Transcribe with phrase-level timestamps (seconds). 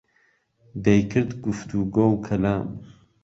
[0.85, 2.67] دەیکرد گوفتوگۆ و کهلام